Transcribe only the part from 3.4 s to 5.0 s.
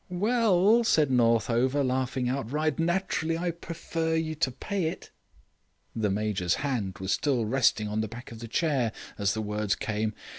prefer you to pay